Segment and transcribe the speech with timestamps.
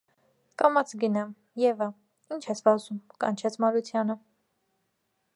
[0.59, 1.25] -Կամաց գնա,
[1.63, 1.87] Եվա,
[2.35, 4.17] ի՞նչ ես վազում,- կանչեց Մարությանը: